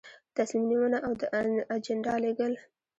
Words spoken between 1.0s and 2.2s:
او د اجنډا